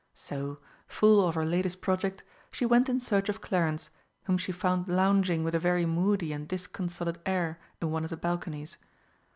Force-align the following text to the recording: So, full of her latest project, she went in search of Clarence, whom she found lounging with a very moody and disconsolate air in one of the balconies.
So, 0.15 0.57
full 0.87 1.27
of 1.27 1.35
her 1.35 1.45
latest 1.45 1.79
project, 1.79 2.23
she 2.51 2.65
went 2.65 2.89
in 2.89 2.99
search 3.01 3.29
of 3.29 3.39
Clarence, 3.39 3.91
whom 4.23 4.35
she 4.39 4.51
found 4.51 4.87
lounging 4.87 5.43
with 5.43 5.53
a 5.53 5.59
very 5.59 5.85
moody 5.85 6.33
and 6.33 6.47
disconsolate 6.47 7.19
air 7.23 7.59
in 7.79 7.91
one 7.91 8.03
of 8.03 8.09
the 8.09 8.17
balconies. 8.17 8.77